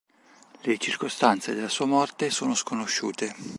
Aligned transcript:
Le 0.65 0.79
circostanze 0.79 1.53
della 1.53 1.69
sua 1.69 1.85
morte 1.85 2.31
sono 2.31 2.55
sconosciute. 2.55 3.35